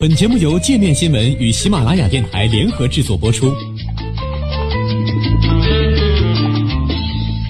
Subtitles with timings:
[0.00, 3.54] 本节目由界面新闻与喜马拉雅电台联合制作播出。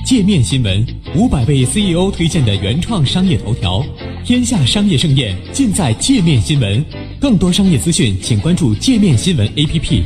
[0.04, 0.84] 界面新闻
[1.14, 3.86] 五百位 CEO 推荐的原创商业头条，
[4.24, 6.84] 天下商业盛宴尽在界面新闻。
[7.20, 10.02] 更多商业资讯，请关注界面新闻 APP。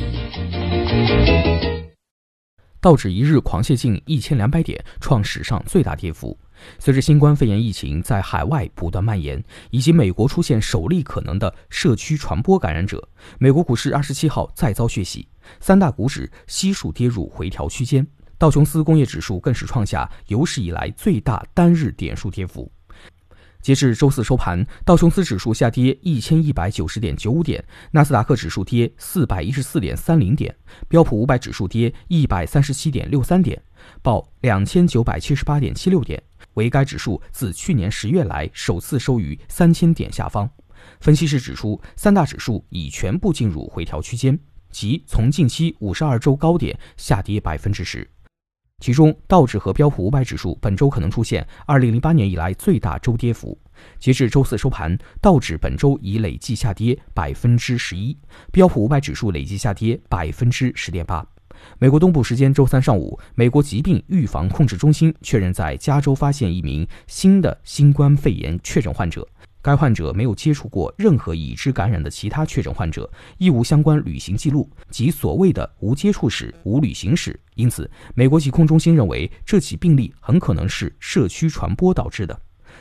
[2.85, 6.39] 道指一日狂泻近一千两百点，创史上最大跌幅。
[6.79, 13.03] 随着新冠肺炎疫情在海外不断蔓延，以及美国出现首例可能的社区传播感染者，
[13.39, 15.27] 美国股市二十七号再遭血洗，
[15.61, 18.07] 三大股指悉数跌入回调区间。
[18.37, 22.71] 道琼斯工业指数更是创下有史以来最大单日点数跌幅。
[23.65, 30.55] 截至周四收盘，道琼斯指数下跌一千一百九十点九五点，纳斯达克指数跌四百一十四点三零点，
[30.87, 33.59] 标普五百指数跌一百三十七点六三点，
[34.03, 40.47] 报两千九百七十八点七六点，为该指数自去年十月来首次收于三千点下方。
[41.01, 44.39] 分析师指出，三大指数已全部进入回调区间，
[44.71, 48.07] 即从近期五十二周高点下跌百分之十。
[48.81, 53.59] 其中，道指和标普五百指数本周可能出现二零零八年以来最大周跌幅。
[53.99, 58.17] 截至周四收盘，道指本周已累计下跌百分之十一，
[58.53, 61.27] 标普五百指数累计下跌百分之十点八。
[61.79, 69.27] 美国东部时间周三上午，美国疾病预防控制中心确认在加州发现一名新的新冠肺炎确诊患者。
[69.65, 77.41] 该患者没有接触过任何已知感染的其他确诊患者，亦无相关旅行记录，即所谓的无接触史、无旅行史。
[77.55, 82.39] 因此，美国疾控中心认为这起病例很可能是社区传播导致的。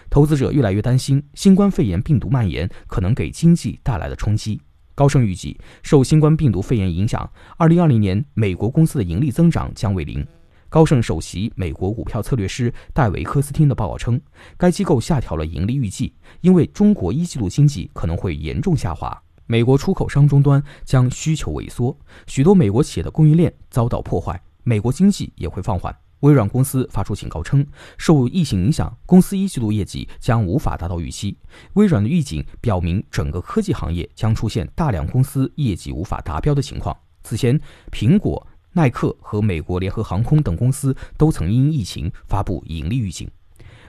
[0.09, 4.59] 投资者越来越担心新冠肺炎病毒蔓延可能给经济带来的冲击。
[4.93, 10.27] 高盛预计，受新冠病毒肺炎影响，2020年美国公司的盈利增长将为零。
[10.73, 14.19] 高盛首席美国股票策略师戴维·科斯汀的报告称，
[14.57, 19.15] 该机构下调了盈利预计，因为中国一季度经济可能会严重下滑，
[19.45, 25.95] 美国出口商终端将需求萎缩，许多美国企业的供应链遭到破坏，美国经济也会放缓。
[26.21, 27.63] 微软公司发出警告称，
[27.99, 31.37] 受疫情影响，公司一季度业绩将无法达到预期。
[31.73, 36.97] 微软的预警表明，整个科技行业将出现大量公司业绩无法达标的情况。
[37.21, 37.61] 此前，
[37.91, 38.47] 苹果。
[38.73, 43.29] 耐克和美国联合航空等公司都曾因疫情发布盈利预警。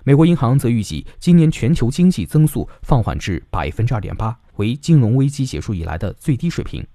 [0.04, 6.86] 美国银行则预计今年全球经济增速放缓至百分之二点八，为金融危机结束以来的最低水平。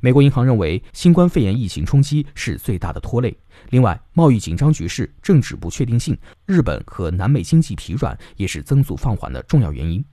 [0.00, 3.34] 美国银行认为，新冠肺炎疫情冲击是最大的拖累。
[3.70, 6.16] 另外，贸易紧张局势、政治不确定性、
[6.46, 10.04] 日本和南美经济疲软也是增速放缓的重要原因。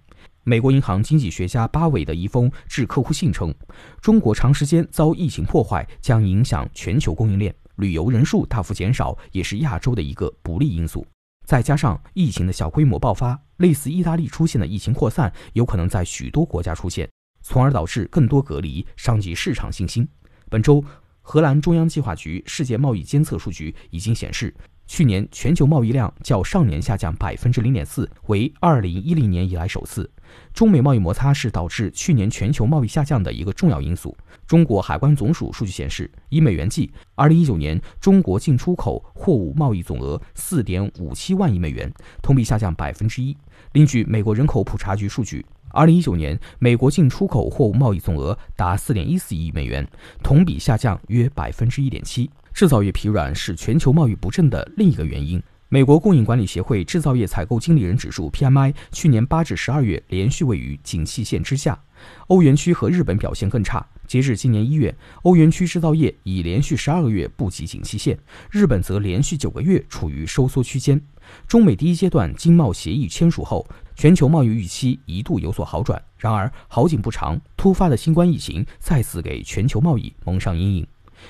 [0.44, 3.54] 美国银行经济学家巴韦的一封致客户信称，
[4.02, 11.06] 中国长时间遭疫情破坏将影响全球供应链，旅游人数大幅减少也是亚洲的一个不利因素。
[11.46, 17.08] 再加上疫情的小规模爆发，类似意大利出现的疫情扩散有可能在许多国家出现，
[17.44, 20.08] 从而导致更多隔离，伤及市场信心。
[20.50, 20.84] 本周，
[21.22, 24.52] 荷兰中央计划局世界贸易监测数据已经显示。
[24.92, 30.12] 去年全球贸易量较上年下降百分之零点四，为二零一零年以来首次。
[30.54, 34.14] 中美贸易摩擦是导致去年全球贸易下降的一个重要因素。
[34.46, 41.90] 中国海关总署数据显示，以美元计，二零一九年中国进出口货物贸易总额四点五七万亿美元，
[42.22, 43.38] 同比下降百分之一。
[43.72, 49.88] 另据美国人口普查局数据，二零一九年美国进出口货物贸易总额达四点一四亿美元，
[50.22, 52.30] 同比下降约百分之一点七。
[52.54, 55.42] 制造业疲软是全球贸易不振的另一个原因。
[55.70, 61.82] 美国供应管理协会制造业采购经理人指数 （PMI） 去年八至十二月连续位于景气线之下。
[62.28, 63.86] 欧元区和日本表现更差。
[64.06, 68.20] 截至今年一月，欧元区制造业已连续十二个月不及景气线，
[68.50, 71.02] 日本则连续九个月处于收缩区间。
[71.48, 76.04] 中美第一阶段经贸协议签署后，全球贸易预期一度有所好转。
[76.18, 80.88] 然而好景不长，突发的新冠疫情再次给全球贸易蒙上阴影。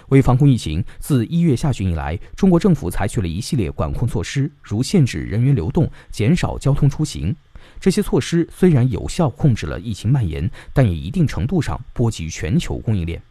[0.09, 7.35] 为防控疫情，自一月下旬以来，中国政府采取了一系列管控措施，如限制人员流动、减少交通出行。
[7.79, 13.21] 这些措施虽然有效控制了疫情蔓延，但也一定程度上波及全球供应链。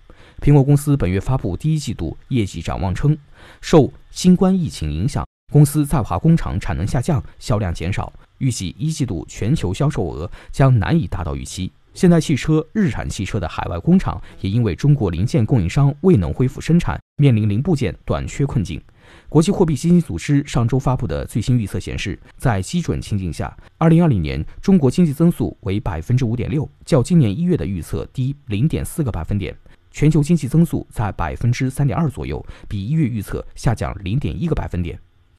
[0.40, 3.16] 苹果公司本月发布第一季度业绩展望称，
[3.60, 11.70] 受新冠疫情影响，公司在华工厂产能下降，销量减少，预计一季度全球销售额将难以达到预期。
[11.92, 18.80] 现代汽车、日产汽车的海外工厂也因为中国零件供应商未能恢复生产，面临零部件短缺困境。
[19.28, 29.52] 国际货币基金组织上周发布的最新预测显示，在基准情境下，二零二零年中国经济增速为百分之五点六，较今年一月的预测低零点四个百分点；
[29.90, 34.96] 全球经济增速在百分之三点二左右，比一月预测下降零点一个百分点。